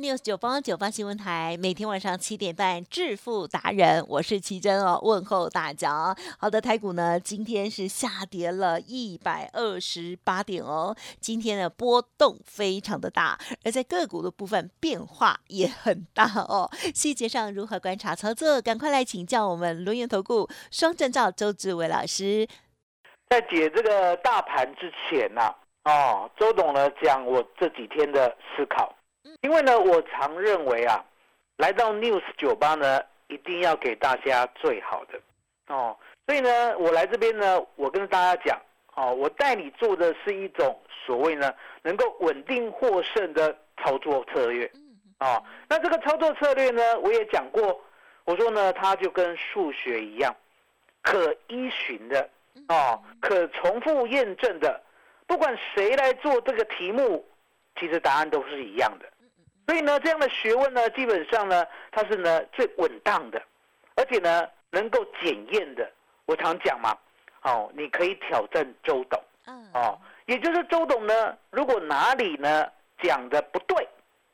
[0.00, 6.16] News 九八九八新闻台每天晚上七点半，致富达人，我是奇珍哦，问候大家。
[6.38, 16.70] 好的，台股呢今天是下跌了一百二十八点哦，今天的波动非常的大，而在个股的部分变化也很大哦。
[16.94, 22.48] 细节上如何观察操作，赶快来请教我们轮源投顾双证照周志伟老师。
[23.28, 28.92] 在解这个大盘之前呐、哦，周董呢讲我这几天的思考，
[29.42, 31.04] 因为呢，我常认为啊，
[31.56, 35.20] 来到 News 酒吧呢，一定要给大家最好的
[35.68, 35.96] 哦，
[36.26, 38.60] 所以呢，我来这边呢，我跟大家讲
[38.94, 41.52] 哦，我带你做的是一种所谓呢
[41.82, 44.70] 能够稳定获胜的操作策略
[45.18, 45.42] 哦。
[45.68, 47.80] 那这个操作策略呢，我也讲过，
[48.24, 50.34] 我说呢，它就跟数学一样，
[51.02, 52.28] 可依循的。
[52.68, 54.80] 哦，可重复验证的，
[55.26, 57.24] 不管谁来做这个题目，
[57.78, 59.06] 其实答案都是一样的。
[59.70, 63.40] 所以呢，这样的学问呢，基本上呢，它是呢最稳当的，
[63.94, 65.88] 而且呢能够检验的。
[66.26, 66.92] 我常讲嘛，
[67.42, 69.96] 哦，你可以挑战周董，嗯哦，
[70.26, 72.66] 也就是周董呢，如果哪里呢
[73.00, 73.88] 讲的不对，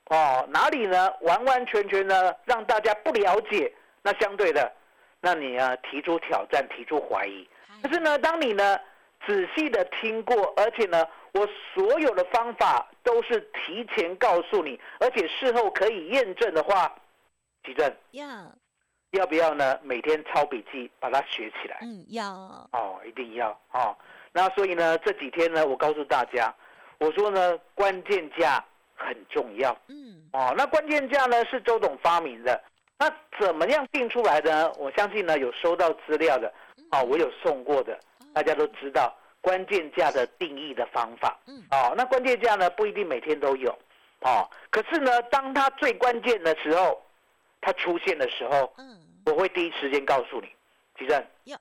[0.06, 4.72] 哦，哪里呢完完全全呢让大家不了解，那相对的，
[5.20, 7.46] 那你啊提出挑战，提出怀疑。
[7.82, 8.80] 可是呢，当你呢
[9.26, 11.06] 仔细的听过，而且呢，
[11.36, 16.90] 我所有的方法都是提前告诉你，而且事后可以验证的话，
[17.62, 18.26] 吉正要，
[19.10, 19.78] 要不要呢？
[19.82, 21.78] 每天抄笔记，把它学起来。
[21.82, 22.26] 嗯，要，
[22.72, 23.94] 哦，一定要哦。
[24.32, 26.54] 那所以呢，这几天呢，我告诉大家，
[26.98, 30.54] 我说呢，关键价很重要嗯，哦。
[30.56, 32.58] 那关键价呢是周董发明的，
[32.98, 34.72] 那怎么样定出来的呢？
[34.78, 36.50] 我相信呢有收到资料的，
[36.92, 37.98] 哦，我有送过的，
[38.32, 39.14] 大家都知道
[39.46, 41.38] 关键价的定义的方法。
[41.46, 41.62] 嗯。
[41.70, 43.70] 哦，那关键价呢不一定每天都有，
[44.22, 47.00] 哦，可是呢，当它最关键的时候，
[47.60, 50.48] 它出现的时候，嗯，我会第一时间告诉你，
[50.98, 51.56] 吉正有，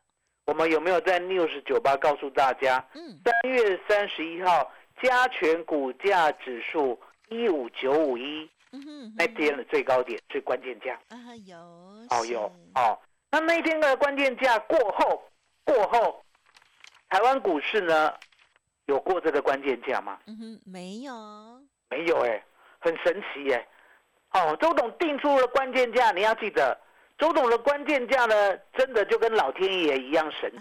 [0.45, 4.71] 我们有没有在 News 酒吧告诉大家，嗯，三月三十一号
[5.03, 8.49] 加权股价指数一五九五一
[9.15, 10.99] 那天的最高点、最关键价？
[11.09, 11.55] 啊有，
[12.09, 12.99] 哦，有哦。
[13.29, 15.23] 那那一天的关键价过后，
[15.63, 16.24] 过后，
[17.09, 18.13] 台湾股市呢
[18.85, 20.19] 有过这个关键价吗？
[20.27, 22.43] 嗯哼，没有，没有哎、
[22.79, 23.67] 很神奇哎、
[24.31, 26.77] 哦，周董定出了关键价，你要记得，
[27.17, 30.57] 周董的关键价呢，真的就跟老天爷一样神奇。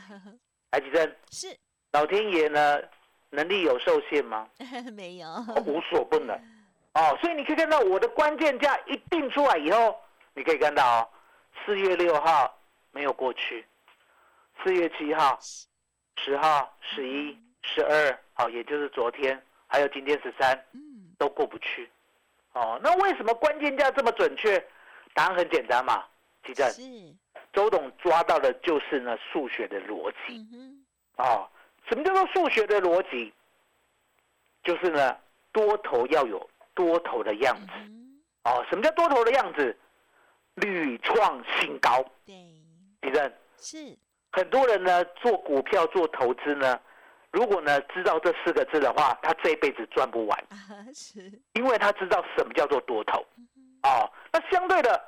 [0.70, 1.56] 来，吉珍，是
[1.92, 2.80] 老天爷呢
[3.30, 4.48] 能力有受限吗？
[4.94, 5.28] 没有，
[5.66, 6.36] 无所不能。
[6.94, 9.98] 哦，所以你可以看到我的关键价一定出来以后，
[10.34, 11.08] 你可以看到哦，
[11.64, 12.56] 四月六号
[12.92, 13.66] 没有过去，
[14.62, 15.36] 四月七号、
[16.16, 20.80] 十号、十一、十二，哦，也就是昨天，还有今天十三，嗯，
[21.18, 21.90] 都过不去。
[22.52, 24.58] 哦，那为什么关键价这么准确？
[25.12, 26.04] 答案很简单嘛，
[26.44, 26.82] 吉正，是，
[27.52, 30.46] 周董抓到的就是呢数学的逻辑。
[30.52, 30.84] 嗯，
[31.16, 31.48] 哦，
[31.88, 33.32] 什么叫做数学的逻辑？
[34.62, 35.16] 就是呢，
[35.52, 37.72] 多头要有多头的样子。
[37.76, 39.76] 嗯哦，什么叫多头的样子？
[40.54, 42.04] 屡创新高。
[42.24, 43.96] 地震，是，
[44.34, 46.78] 很多人呢做股票做投资呢，
[47.30, 50.44] 如果呢知道这四个字的话，他这一辈子赚不完，
[51.54, 53.24] 因为他知道什么叫做多头。
[53.84, 55.00] 哦，那相对的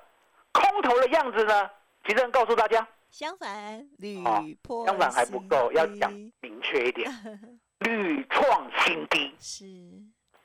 [0.53, 1.69] 空头的样子呢？
[2.07, 7.11] 其实告诉大家，相反，屡哦破相反还不够，要讲明确一点，
[7.81, 9.29] 屡创新低。
[9.29, 9.65] 低是，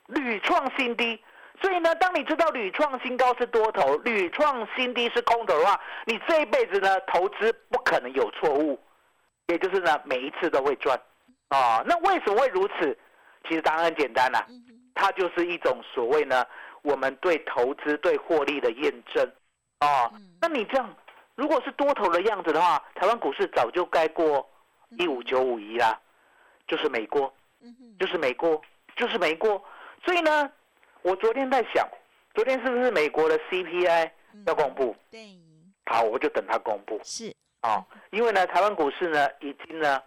[0.07, 1.21] 屡创新低。
[1.61, 8.79] 所以呢，当你知道屡创新高是多头，屡创新低是空头的话，你这一辈子呢投资不可能有错误，
[9.47, 10.99] 也就是呢每一次都会赚。
[11.49, 12.97] 啊、那为什么会如此？
[13.47, 14.45] 其实答案很简单啦、
[14.95, 16.45] 它就是一种所谓呢
[16.81, 19.23] 我们对投资对获利的验证。
[19.79, 20.37] 啊、嗯。
[20.41, 20.95] 那你这样
[21.35, 24.49] 如果是多头的样子的话，台湾股市早就该过
[24.97, 25.99] 一五九五一啦，
[26.67, 27.33] 就是没过。
[27.61, 28.61] 嗯哼，就是没过，
[28.95, 29.63] 就是没过。
[30.03, 30.49] 所以呢，
[31.03, 31.87] 我昨天在想，
[32.33, 34.95] 昨天是不是美国的 CPI 嗯要公布？
[35.09, 35.37] 对，
[35.85, 36.99] 好，我就等它公布。
[37.03, 40.01] 是，啊、因为呢，台湾股市呢已经呢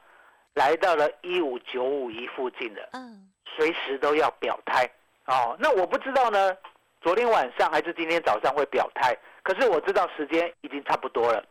[0.55, 4.88] 来到了一五九五一附近了，嗯，随时都要表态。
[5.26, 5.56] 哦。
[5.58, 6.56] 那我不知道呢，
[7.00, 11.44] 昨天晚上还是今天早上会表态，可是我知道时间已经差不多了。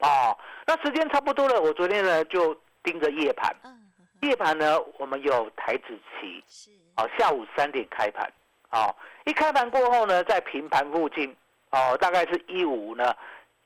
[0.00, 0.36] 哦。
[0.66, 3.90] 那时间差不多了，我昨天呢就盯着夜盘，嗯，
[4.22, 8.30] 夜盘呢我们有台子期，是，哦，下午三点开盘，
[8.70, 8.94] 哦，
[9.24, 11.34] 一开盘过后呢，在平盘附近，
[11.70, 13.14] 哦，大概是一五呢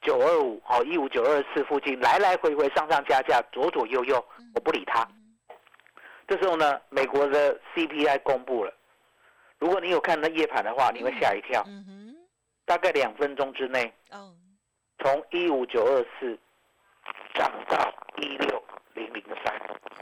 [0.00, 4.24] 九二五，哦，一五九二四附近来来回回上上下下左左右右，
[4.54, 5.06] 我不理它。
[6.26, 8.72] 这时候呢，美国的 CPI 公布了，
[9.58, 12.16] 如果你有看那夜盘的话，你会吓一跳，嗯哼，
[12.64, 14.32] 大概两分钟之内，哦，
[15.00, 16.38] 从一五九二四
[17.34, 18.53] 涨到一六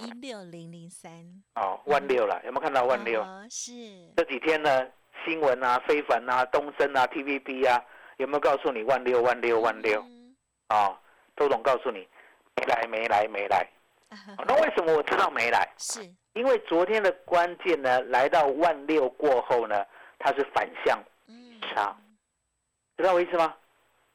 [0.02, 1.10] 一六零零三，
[1.54, 3.22] 哦，万六了，有没有看到万六？
[3.22, 3.72] 哦是，
[4.16, 4.86] 这几天呢，
[5.24, 7.80] 新闻啊、非凡啊、东升啊、TVB 啊，
[8.16, 10.00] 有没有告诉你万六、万六、万六？
[10.02, 10.34] 嗯
[10.70, 10.98] 哦，
[11.36, 12.08] 周总告诉你，
[12.56, 13.66] 没来、没来、没来。
[14.08, 15.66] 啊那为什么我知道没来？
[15.78, 16.02] 是，
[16.32, 19.84] 因为昨天的关键呢，来到万六过后呢，
[20.18, 21.96] 它是反向嗯，杀，
[22.96, 23.54] 知道我意思吗？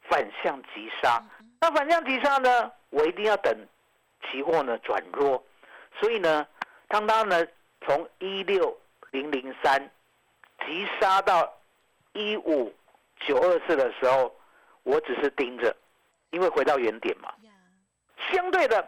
[0.10, 1.24] 反向急杀。
[1.40, 3.52] 嗯那反向急杀呢，我一定要等
[4.22, 5.44] 期货呢转弱，
[6.00, 6.46] 所以呢，
[6.88, 7.46] 当它呢
[7.86, 8.78] 从一六
[9.12, 9.90] 零零三
[10.66, 11.52] 急杀到
[12.14, 12.74] 一五
[13.26, 14.34] 九二四的时候，
[14.84, 15.76] 我只是盯着，
[16.32, 17.34] 因为回到原点嘛。
[18.32, 18.86] 相对的，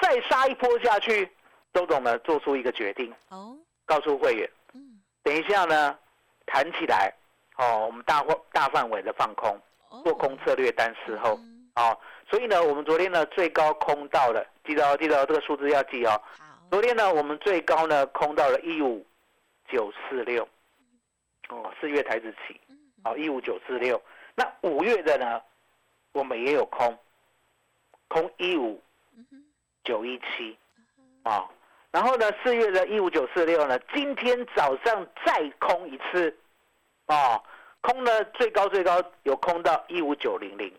[0.00, 1.30] 再杀一波下去，
[1.74, 5.98] 周董呢做出一个决定，哦，告诉会员，嗯，等一下呢
[6.46, 7.12] 弹起来，
[7.56, 11.34] 哦，我们大范大范围的放空，哦做空策略单事后。
[11.38, 11.96] 嗯哦，
[12.28, 16.10] 所以呢，我们昨天呢最高空到了，记得哦，记得哦，这个数字要记哦。
[16.38, 19.04] 好，昨天呢，我们最高呢空到了一五
[19.68, 20.46] 九四六，
[21.48, 22.76] 哦，四月台子期，嗯。
[23.04, 24.00] 哦，一五九四六。
[24.34, 25.40] 那五月的呢，
[26.12, 26.96] 我们也有空，
[28.08, 28.80] 空一五
[29.84, 30.56] 九一七，
[31.22, 31.48] 啊，
[31.90, 36.34] 然后呢，四月的一五九四六呢，今天早上再空一次，
[37.06, 37.42] 啊，
[37.80, 40.72] 空呢最高最高有空到一五九零零，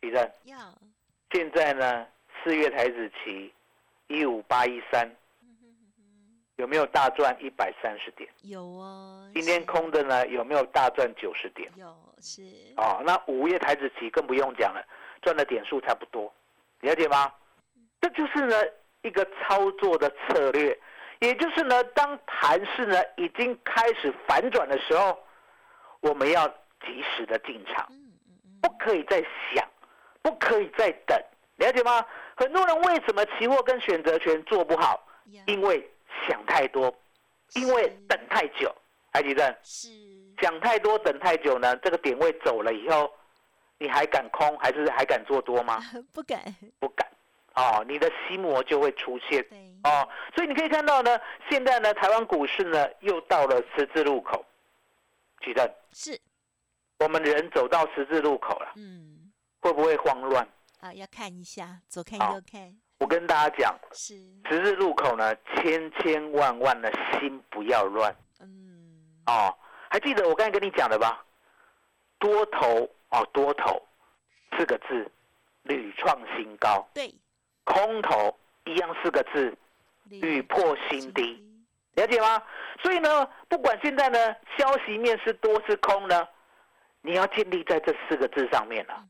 [0.00, 0.30] 李正。
[0.44, 0.56] 要，
[1.30, 2.06] 现在呢，
[2.48, 3.52] 四月台子期
[4.06, 5.06] 一五八一三，
[6.56, 8.26] 有没有大赚一百三十点？
[8.40, 11.70] 有哦，今天空的呢，有没有大赚九十点？
[11.76, 12.40] 有是，
[12.78, 14.82] 哦，那五月台子期更不用讲了，
[15.20, 16.32] 赚的点数差不多，
[16.80, 17.30] 了解吗？
[18.00, 18.56] 这就是呢
[19.02, 20.74] 一个操作的策略，
[21.18, 25.22] 也就是呢，当盘势呢已经开始反转的时候，
[26.00, 26.48] 我们要
[26.80, 27.86] 及时的进场。
[28.62, 29.22] 不可以再
[29.52, 29.68] 想，
[30.22, 31.22] 不可以再等，
[31.58, 32.02] 了解吗？
[32.38, 35.04] 很多人为什么期货跟选择权做不好？
[35.48, 35.90] 因为
[36.28, 36.94] 想太多，
[37.54, 38.72] 因为等太久。
[39.10, 39.88] 海吉正是，
[40.40, 41.76] 想太多，等太久呢？
[41.78, 43.10] 这个点位走了以后，
[43.78, 45.80] 你还敢空，还是还敢做多吗？
[46.14, 46.40] 不敢，
[46.78, 47.08] 不敢。
[47.54, 49.44] 哦，你的心魔就会出现。
[49.82, 51.18] 哦，所以你可以看到呢，
[51.50, 54.44] 现在呢，台湾股市呢又到了十字路口。
[55.40, 56.20] 举正，是，
[57.00, 60.46] 我们人走到十字路口了，嗯，会不会慌乱？
[60.80, 64.14] 啊，要看一下，左看右看，我跟大家讲，是，
[64.48, 69.54] 十字路口呢，千千万万的心不要乱嗯，哦。
[69.90, 71.24] 还记得我刚才跟你讲的吧？
[72.18, 73.82] 多头哦，多头
[74.56, 75.10] 四个字，
[75.62, 77.14] 屡创新高；对，
[77.64, 79.56] 空头一样四个字，
[80.04, 81.42] 屡破新低，
[81.94, 82.42] 了解吗？
[82.82, 84.18] 所以呢，不管现在呢
[84.56, 86.28] 消息面是多是空呢，
[87.00, 89.04] 你要建立在这四个字上面了、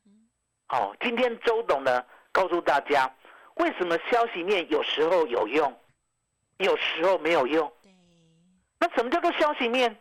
[0.69, 3.11] 哦，今天周董呢告诉大家，
[3.57, 5.75] 为什么消息面有时候有用，
[6.59, 7.71] 有时候没有用。
[8.79, 9.95] 那什么叫做消息面？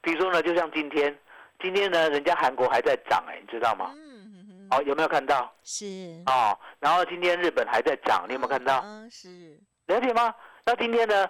[0.00, 1.16] 比如说呢，就像今天，
[1.60, 3.92] 今天呢，人家韩国还在涨，哎，你知道吗？
[3.94, 5.54] 嗯哼哼，哦，有没有看到？
[5.62, 5.86] 是，
[6.26, 8.80] 哦，然后今天日本还在涨，你有没有看到？
[8.84, 10.34] 嗯，是，了解吗？
[10.64, 11.28] 那今天呢，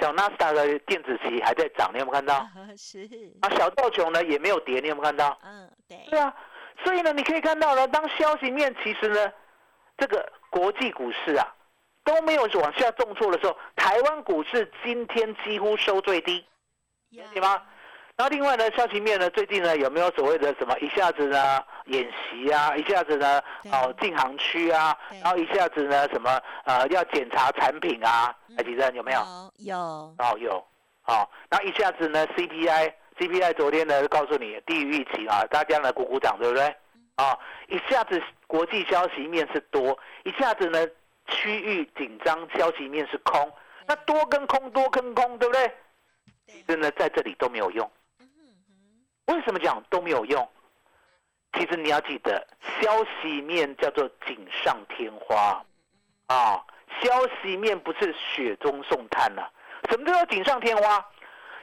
[0.00, 2.36] 小纳斯达的电子期还在涨，你有没有看到？
[2.36, 3.08] 啊 是，
[3.40, 5.36] 啊，小道琼呢也没有跌，你有没有看到？
[5.42, 6.34] 嗯，对，对啊，
[6.84, 9.32] 所以呢，你可以看到呢，当消息面其实呢，
[9.96, 11.46] 这个国际股市啊
[12.04, 16.44] 都没有往下重挫的时候，台湾股市今天几乎收最低，
[17.10, 17.62] 了解吗？
[18.16, 28.56] 然后另外呢，消息面呢，最近呢有没有所谓的什么一下子呢演习啊，一下子呢哦禁航区啊，然后一下子呢什么呃要检查产品啊，嗯。
[28.56, 29.20] 哎，吉正有没有？
[29.58, 29.76] 有，有，
[30.18, 30.66] 哦，有，
[31.02, 36.74] 好、然后一下子呢，CPI CPI 昨天呢告诉你低于预期啊，大家呢鼓鼓掌，对不对？
[37.16, 40.86] 啊、一下子国际消息面是多，一下子呢
[41.28, 43.50] 区域紧张消息面是空，
[43.86, 45.72] 那多跟空多跟空，对不对？
[46.46, 47.90] 对真的在这里都没有用。
[49.26, 50.46] 为什么讲都没有用？
[51.54, 52.46] 其实你要记得，
[52.82, 55.64] 消息面叫做锦上添花
[56.26, 56.62] 啊，
[57.02, 59.50] 消息面不是雪中送炭了。
[59.88, 61.04] 什么叫做锦上添花？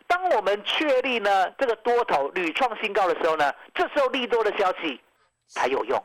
[0.07, 5.01] 当我们确立呢这个多头屡创新高的时候呢，这时候利多的消息
[5.48, 6.03] 才有用。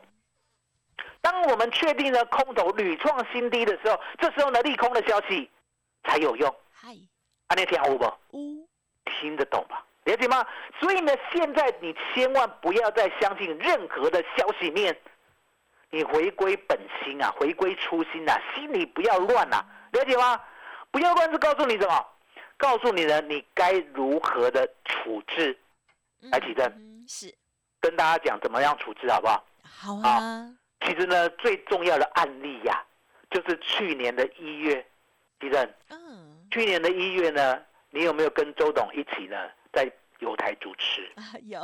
[1.21, 5.49] 当我们确定呢空头屡创新低的时候，这时候呢利空的消息
[6.03, 6.53] 才有用。
[6.71, 6.89] 嗨，
[7.47, 8.05] 安利听好不？
[8.31, 8.67] 呜，
[9.05, 9.85] 听得懂吧？
[10.05, 10.45] 了解吗？
[10.79, 14.97] 所以呢，现在你千万不要再相信任何的消息面，
[15.91, 20.41] 你回归本心啊，回归初心啊，心里不要乱啊，了解吗？
[20.89, 22.07] 不要乱是告诉你什么？
[22.59, 25.57] 告诉你呢，你该如何的处置？
[26.19, 27.33] 来，启正嗯是
[27.79, 29.45] 跟大家讲怎么样处置，好不好？
[29.63, 32.83] 好啊，其实呢，最重要的案例呀、
[33.31, 34.85] 就是去年的一月，
[35.39, 39.37] 启正，嗯去年的一月呢，你有没有跟周董一起呢，
[39.71, 39.89] 在
[40.19, 41.09] 有台主持？
[41.15, 41.61] 啊有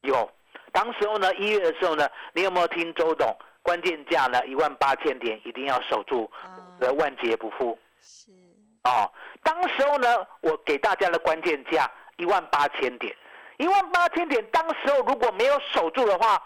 [0.00, 0.32] 有，
[0.72, 4.46] 当时候呢，一月的时候呢，你有没有听周董关键价呢？
[4.46, 8.32] 一万八千点一定要守住，啊呃，万劫不复是
[8.84, 9.12] 哦。
[9.42, 10.08] 当时候呢，
[10.40, 13.14] 我给大家的关键价一万八千点，
[13.58, 16.42] 一万八千点，当时候如果没有守住的话，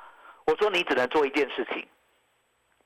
[0.47, 1.87] 我说你只能做一件事情，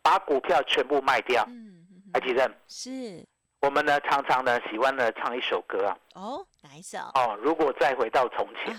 [0.02, 1.44] 把股票全部卖掉。
[1.48, 3.24] 嗯嗯还记得是
[3.60, 6.98] 我们呢常常呢喜欢呢唱一首歌啊，哦哪一首？
[7.14, 8.74] 哦，如果再回到从前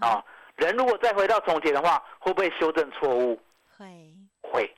[0.00, 0.24] 啊、
[0.56, 3.40] 人如果再回到从前的话，会不会修正错误？
[3.76, 4.10] 会
[4.42, 4.74] 会，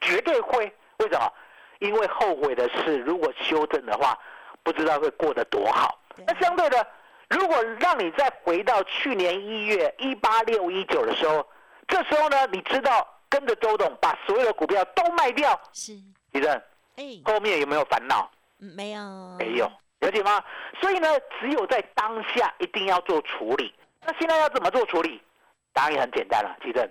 [0.00, 0.64] 绝对会。
[0.98, 1.32] 为什么？
[1.78, 4.18] 因为后悔的事，如果修正的话，
[4.62, 5.98] 不知道会过得多好。
[6.26, 6.86] 那相对的，
[7.28, 11.46] 如果让你再回到去年一月一八六一九的时候，
[11.88, 15.92] 这时候呢，你知道跟着周董把所有的股票都卖掉，是
[16.32, 16.62] 李正
[16.96, 18.30] 哎后面有没有烦恼？
[18.58, 20.44] 嗯没有没有，了解吗？
[20.80, 21.08] 所以呢，
[21.40, 23.74] 只有在当下一定要做处理。
[24.02, 25.20] 那现在要怎么做处理？
[25.72, 26.90] 答案也很简单了，奇正。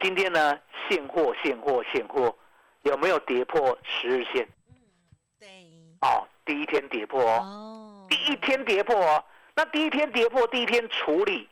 [0.00, 0.58] 今天呢，
[0.88, 2.36] 现货、现货、现货，
[2.82, 4.46] 有没有跌破十日线？
[5.40, 5.48] 对
[6.02, 9.22] 哦，第一天跌破哦，哦第一天跌破哦。
[9.54, 11.46] 那第一天跌破，第一天处理，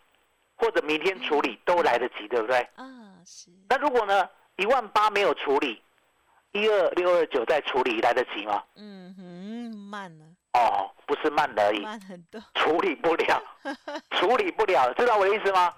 [0.57, 2.61] 或者明天处理都来得及，对不对？
[2.76, 2.87] 啊
[3.26, 4.26] 是那如果呢，
[4.57, 5.83] 一万八没有处理，
[6.53, 8.62] 一二六二九再处理来得及吗？
[8.76, 10.25] 嗯哼慢了
[10.55, 13.43] 哦，不是慢而已，慢很多处理不了，
[14.12, 15.75] 处理不了，知道我的意思吗？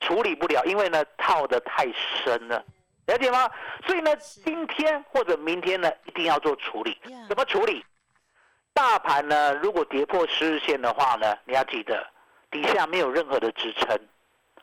[0.00, 2.64] 处理不了，因为呢套的太深了，
[3.08, 3.50] 了解吗？
[3.86, 6.96] 所以呢，今天或者明天呢，一定要做处理。
[7.28, 7.84] 怎么处理？
[8.74, 12.06] 大盘呢，如果跌破十日线的话呢，你要记得
[12.50, 13.98] 底下没有任何的支撑。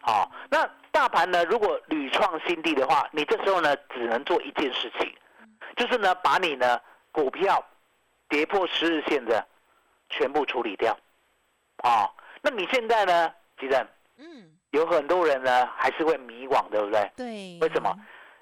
[0.01, 5.11] 好、那大盘呢，如果屡创新低的话，你这时候呢，只能做一件事情，
[5.77, 6.79] 就是呢，把你呢
[7.11, 7.63] 股票
[8.27, 9.45] 跌破十日线的
[10.09, 10.95] 全部处理掉。
[11.77, 13.87] 啊、那你现在呢，吉正
[14.17, 17.11] 嗯有很多人呢还是会迷惘，对不对？
[17.15, 17.95] 对为什么？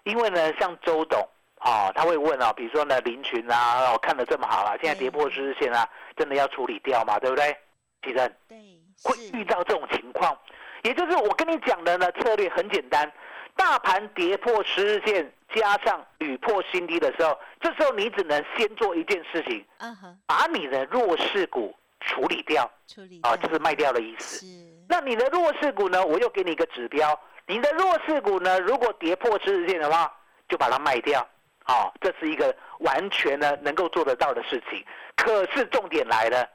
[0.04, 1.28] 因为呢，像周董
[1.60, 7.20] 啊、他会问啊，比如说呢，林群啊，我、看的这么好了，现在跌破十日线啊，真的要处理掉嘛？
[7.20, 7.56] 对不对？
[8.02, 8.58] 其正对
[9.04, 10.38] 会遇到这种情况，
[10.84, 13.12] 也就是我跟你讲的呢，策略很简单，
[13.56, 24.46] 大盘跌破十日线，加上屡破新低的时候，这时候你只能先做一件事情，啊哈把你的弱势股处理掉处理啊，掉就是卖掉的意思。
[24.46, 24.46] 是
[24.88, 26.06] 那你的弱势股呢？
[26.06, 30.12] 我又给你一个指标，你的弱势股呢，如果跌破十日线的话，
[30.48, 31.28] 就把它卖掉。
[31.70, 34.84] 好、这是一个完全呢能够做得到的事情。
[35.16, 36.50] 可是重点来了，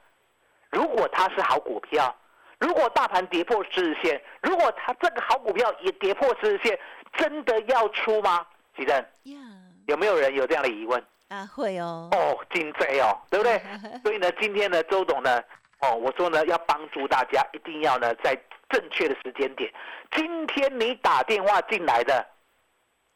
[0.71, 2.13] 如果它是好股票，
[2.59, 6.77] 如果大盘跌破十日线，如果它这个好股票也跌破十日线，
[7.13, 8.45] 真的要出吗？
[8.75, 9.39] 吉正，呀
[9.87, 11.01] 有没有人有这样的疑问？
[11.29, 13.61] 啊会哦哦，金贼哦，对不对？
[14.03, 15.41] 所以呢，今天呢，周董呢，
[15.79, 18.37] 哦，我说呢，要帮助大家，一定要呢，在
[18.69, 19.71] 正确的时间点。
[20.11, 22.25] 今天你打电话进来的，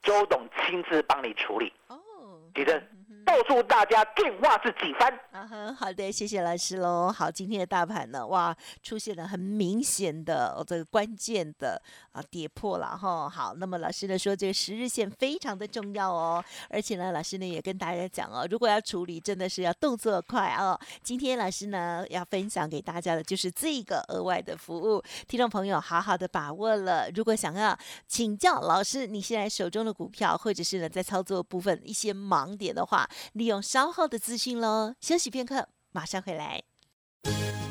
[0.02, 1.72] 周董亲自帮你处理。
[1.88, 2.00] 哦
[2.54, 2.82] 吉正
[3.30, 5.14] 告诉大家电话是几番。
[5.32, 7.12] 啊哼，好的，谢谢老师喽。
[7.12, 11.80] 好，今天的大盘呢，哇，出现了很明显的、哦、这个关键的
[12.12, 13.30] 啊跌破了哈。
[13.30, 20.78] 好，那么老师呢说这个十日线非常的重要哦，而且呢，老师呢也跟大家讲哦，如果要处理，真的是要动作快哦。
[21.04, 27.08] 今天老师呢要分享给大家的就是这个额外的服务，听众朋友好好的把握了。
[27.12, 34.96] 如果想要请教老师，你现在手中的股票，或者是呢在操作部分一些盲点的话，利用稍后的资讯喽。
[35.00, 36.64] 休息片刻，马上回来。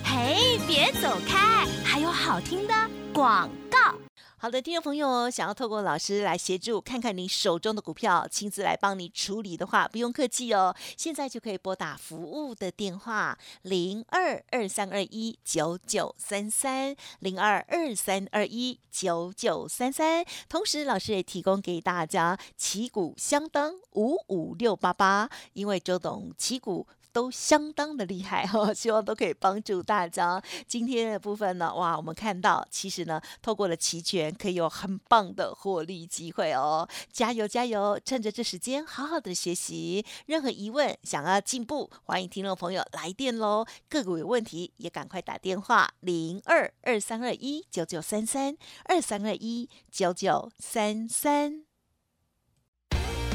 [0.05, 2.75] 嘿，别走开，还有好听的
[3.13, 3.98] 广告。
[4.41, 20.25] 好的，听众朋友，想要透过老师来协助看看你手中的股票，亲自来帮你处理的话，不用客气哦，现在就可以拨打服务的电话零二二三二一九九三三零二二三二一九九三三。
[20.49, 26.87] 同时，老师也提供给大家旗鼓相当五五六八八，因为周董旗鼓。
[27.19, 30.41] 都相当的厉害哈， 希望都可以帮助大家。
[30.69, 36.89] 今天的部分呢，哇，我们看到其实呢，透过了期权，可以有很棒的获利机会哦。
[37.11, 40.07] 加油加油，趁着这时间好好的学习。
[40.27, 43.67] 任何疑问想要进步，欢迎听众朋友来电喽。
[43.89, 51.68] 个股有问题也赶快打电话零二二三二一九九三三二三二一九九三三。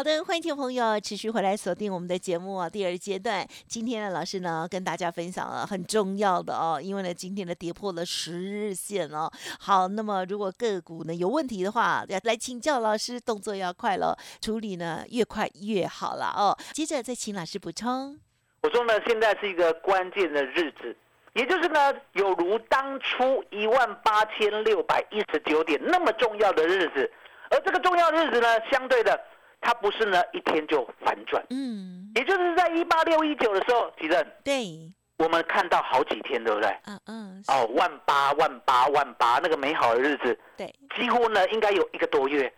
[0.00, 2.66] 好的，欢迎听众朋友持续回来锁定我们的节目啊。
[2.66, 9.30] 第二阶段，今天呢，老师呢跟大家分享了很重要的哦，因为呢，今天呢跌破了十日线哦。
[9.58, 16.56] 好，那么如果个股呢有问题的话，要来请教老师，动作要快了，处理呢越快越好了哦。
[16.72, 18.18] 接着再请老师补充。
[18.62, 20.96] 我说呢，现在是一个关键的日子，
[21.34, 27.12] 也就是呢，有如当初一万八千六百一十九点那么重要的日子，
[27.50, 29.20] 而这个重要日子呢，相对的。
[29.60, 36.74] 它不是呢一天就反转，嗯，也就是在一八六一九的时候，吉正，对，我们看到好几天，对不对？
[36.86, 42.50] 嗯嗯，哦，万八万八万八，那个美好的日子，对，几乎呢应该有一个多月，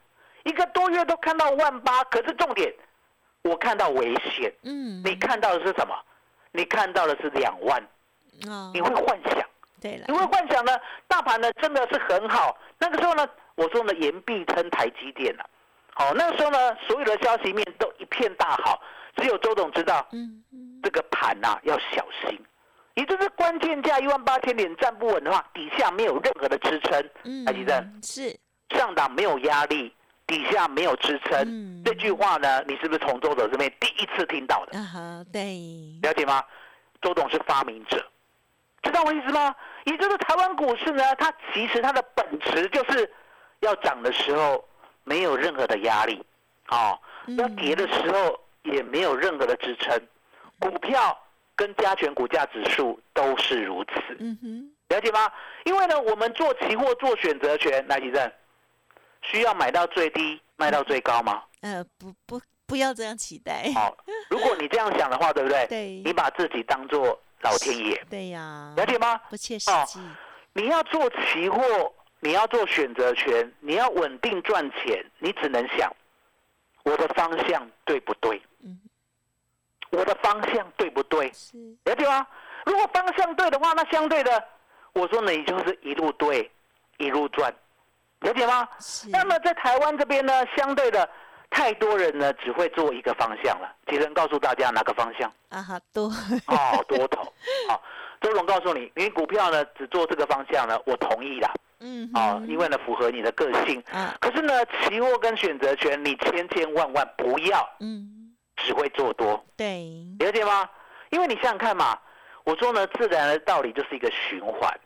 [0.45, 2.73] 一个多月都看到万八，可是重点，
[3.43, 5.95] 我看到危险，嗯，你看到的是什么？
[6.53, 7.83] 你看到的是两万，
[8.47, 9.45] 哦，你会幻想，
[9.81, 10.79] 对了，你会幻想呢，
[11.09, 15.45] 大盘呢真的是很好，那个时候呢，我说呢，言必称台积电了。
[16.03, 18.83] 好，那个时候呢，所有的消息面都一片大好，
[19.15, 22.37] 只有周董知道，嗯嗯，这个盘呐要小心，
[22.95, 28.37] 也就是关键价一万八千点站不稳的话，底下没有任何的支撑，嗯，台积电是
[28.71, 29.95] 上档没有压力，
[30.27, 34.77] 底下没有支撑，这句话呢，你是不是从周董这边第一次听到的？
[34.77, 35.57] 啊哈，对，
[36.03, 36.43] 了解吗？
[37.01, 38.05] 周董是发明者，
[38.83, 39.55] 知道我意思吗？
[39.85, 43.09] 也就是台湾股市呢，它其实它的本质就是
[43.61, 44.65] 要涨的时候。
[45.05, 46.25] 没有任何的压力，
[46.69, 46.99] 哦，
[47.39, 50.01] 要跌的时候也没有任何的支撑，
[50.59, 51.19] 股票
[51.57, 55.31] 跟加权股价指数都是如此，嗯哼，了解吗？
[55.65, 58.33] 因为呢，我们做期货做选择权，来，吉正，
[59.23, 61.43] 需要买到最低，卖到最高吗？
[61.61, 63.71] 呃，不不，不要这样期待。
[63.75, 63.97] 好，
[64.31, 65.67] 如果你这样想的话，对不对？
[65.71, 69.21] 对，你把自己当做老天爷，对呀，了解吗？
[69.29, 70.01] 不切实际。
[70.53, 71.93] 你要做期货。
[72.25, 75.93] 你要做选择权，你要稳定赚钱，你只能想
[76.85, 78.41] 我的方向对不对？
[78.65, 78.79] 嗯，
[79.91, 81.33] 我的方向对不对？
[81.33, 82.25] 是，了解吗？
[82.65, 84.41] 如果方向对的话，那相对的，
[84.93, 86.49] 我说你就是一路对，
[86.99, 87.53] 一路赚，
[88.21, 88.69] 了解吗？
[88.79, 89.09] 是。
[89.11, 91.11] 那么在台湾这边呢，相对的，
[91.51, 93.75] 太多人呢只会做一个方向了。
[93.89, 95.29] 其实告诉大家哪个方向？
[95.49, 96.05] 啊哈，多
[96.47, 97.25] 哦，多头。
[97.69, 97.83] 好，
[98.21, 101.51] 周总告诉你，你股票呢只做这个方向呢，我同意的。
[101.85, 109.91] 嗯，哦，因为呢符合你的个性，啊，可是呢期货跟选择权你千千万万不要，嗯，只会做多，对，
[110.21, 110.69] 了解吗？
[111.11, 111.99] 因为你想想看嘛，
[112.45, 114.81] 我说呢自然的道理就是一个循环，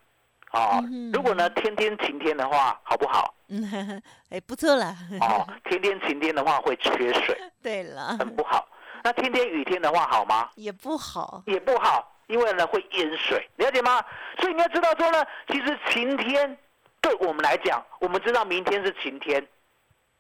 [0.53, 0.83] 哦，
[1.13, 3.35] 如果呢天天晴天的话，好不好？
[3.49, 3.63] 嗯，
[4.31, 8.67] 哎，不错了，哦，天天晴天的话会缺水， 对了，很不好。
[9.05, 10.49] 那天天雨天的话好吗？
[10.55, 14.03] 也不好，也不好，因为呢会淹水，了解吗？
[14.41, 16.57] 所以你要知道说呢，其实晴天。
[17.07, 19.47] 对我们来讲，我们知道明天是晴天，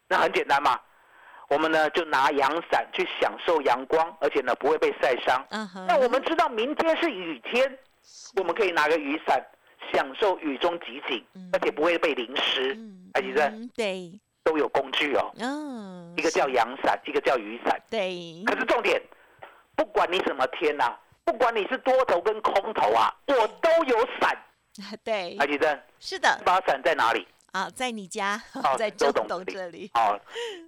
[0.09, 0.79] 那很简单嘛。
[1.49, 5.44] 我们呢就拿阳伞去享受阳光，而且呢不会被晒伤。
[5.88, 7.77] 那我们知道明天是雨天，
[8.37, 9.44] 我们可以拿个雨伞
[9.92, 12.79] 享受雨中集景，而且不会被淋湿。
[13.14, 15.33] 哎，医生，对，都有工具哦。
[16.16, 17.83] 一个叫阳伞，一个叫雨伞。
[17.90, 18.44] 对。
[18.46, 19.03] 可是重点，
[19.75, 24.38] 不管你什么天呐，不管你是多头跟空头啊，我都有伞。
[25.05, 27.27] 对，阿吉珍是的，把伞在哪里？
[27.53, 28.41] 啊，在你家，
[28.77, 29.91] 在周董这里。
[29.95, 30.21] 哦，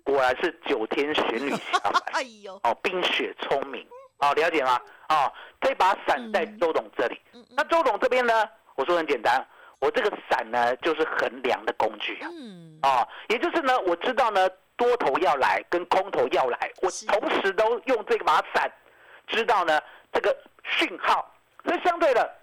[0.04, 1.92] 果然是九天玄女下凡。
[2.14, 3.86] 哎呦，哦，冰雪聪明，
[4.18, 4.80] 哦，了解吗？
[5.10, 7.20] 哦，这把伞在周董这里。
[7.50, 8.48] 那周董这边呢？
[8.74, 9.44] 我说很简单，
[9.80, 12.30] 我这个伞呢就是衡量的工具啊。
[12.32, 18.70] 嗯，啊，也就是呢，我知道呢多头要来跟空头要来，我同时都用这把伞，
[19.26, 19.78] 知道呢
[20.12, 21.34] 这个讯号。
[21.64, 22.37] 所以相对的，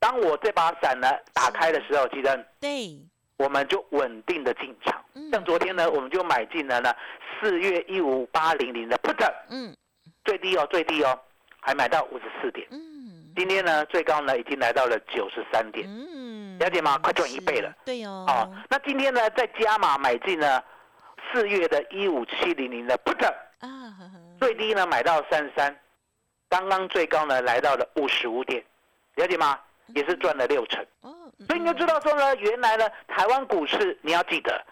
[0.00, 2.98] 当我这把伞呢打开的时候，记得对，
[3.36, 5.00] 我们就稳定的进场。
[5.14, 5.30] 嗯。
[5.30, 6.92] 像昨天呢，我们就买进了呢
[7.38, 9.76] 四月一五八零零的 put，嗯。
[10.24, 11.18] 最低哦，最低哦，
[11.60, 12.66] 还买到五十四点。
[12.70, 13.32] 嗯。
[13.36, 15.86] 今天呢，最高呢已经来到了九十三点。
[15.86, 16.98] 嗯，了解吗？
[16.98, 17.72] 快赚一倍了。
[17.84, 20.62] 对哦，哦，那今天呢，再加码买进呢
[21.32, 23.24] 四月的一五七零零的 put，
[23.60, 23.94] 啊，
[24.40, 25.78] 最低呢买到三十三，
[26.48, 28.62] 刚刚最高呢来到了五十五点，
[29.14, 29.58] 了解吗？
[29.94, 30.84] 也是赚了六成。
[31.46, 34.62] 所以你就知道说呢，原来呢台湾股市你要记得，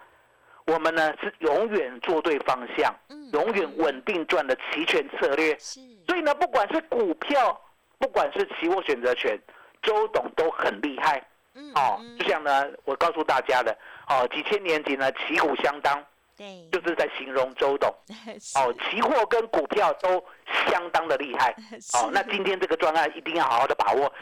[0.67, 5.57] 我们呢是永远做对方向，嗯永远稳定赚的期权策略。
[5.59, 7.59] 所以呢，不管是股票，
[7.97, 9.39] 不管是期货选择权，
[9.81, 11.23] 周董都很厉害。
[11.55, 13.75] 嗯哦嗯，就像呢，我告诉大家的，
[14.07, 16.01] 哦，几千年前呢，旗鼓相当，
[16.37, 17.89] 对，就是在形容周董。
[18.55, 20.23] 哦，期货跟股票都
[20.67, 21.51] 相当的厉害。
[21.97, 24.13] 哦，那今天这个专案一定要好好的把握。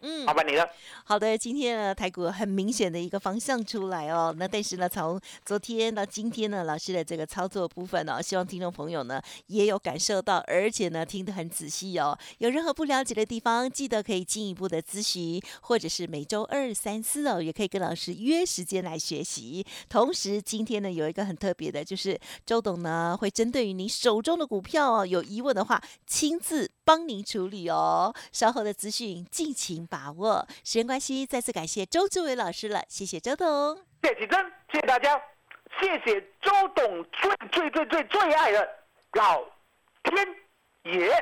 [0.00, 0.68] 嗯麻烦你了。
[1.04, 4.34] 好的，今天呢，台股很明显的一个方向出来哦。
[4.36, 12.16] 那但是呢，从昨天到今天呢，老师的这个操作部分呢、希望听众朋友呢也有感受到，而且呢听得很仔细哦。
[12.38, 19.66] 有任何不了解的地方，记得可以进一步的咨询，或者是每周二、三、四哦，也可以跟老师约时间来学习。
[19.88, 28.14] 同时，今天呢有一个很特别的，就是周董呢会针对于你手中的股票哦有疑问的话，亲自帮您处理哦。
[28.32, 30.48] 稍后的资讯尽情把握。
[30.64, 33.76] 时间关系，再次感谢周志伟老师了，谢谢周董。
[34.02, 35.20] 谢谢启真，谢谢大家，
[35.78, 38.66] 谢谢周董最最最最最爱的
[39.12, 39.44] 老
[40.04, 40.26] 天
[40.84, 41.12] 爷。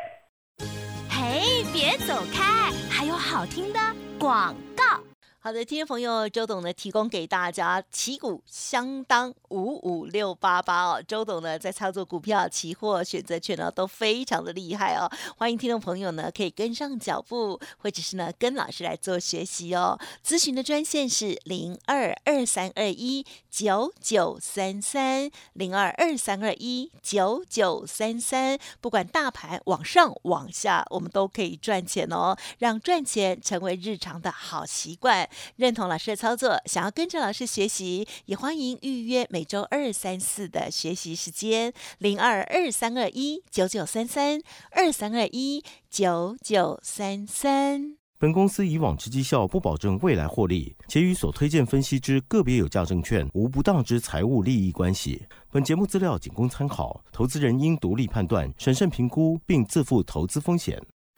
[1.11, 3.81] 嘿，别走开，还有好听的
[4.21, 5.03] 广告。
[5.47, 11.01] 好的，听众朋友，周董呢提供给大家旗鼓相当五五六八八哦。
[11.07, 15.09] 周董呢在操作股票、期货、选择权呢都非常的厉害哦。
[15.39, 19.97] 欢迎听众朋友呢可以跟上脚步，或者是呢跟老师来做学习哦。
[20.27, 28.59] 咨询的专线是零二二三二一九九三三零二二三二一九九三三。
[28.81, 32.37] 不管大盘往上往下，我们都可以赚钱哦。
[32.59, 35.31] 让赚钱成为日常的好习惯。
[35.57, 47.97] 认同老师的操作，想要跟着老师学习，也欢迎预约每周二、三、四的学习时间，零二二三二一九九三三二三二一九九三三。
[48.19, 55.27] 本公司以往之绩效不保证未来获利，且与所推荐分析之个别有价证券无不当之财务利益关系。
[55.51, 60.83] 本节目资料仅供参考，投资人应独立判断、审慎评估，并自负投资风险。